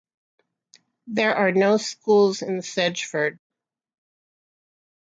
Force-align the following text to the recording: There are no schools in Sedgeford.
There 1.05 1.35
are 1.35 1.51
no 1.51 1.77
schools 1.77 2.41
in 2.41 2.61
Sedgeford. 2.63 3.37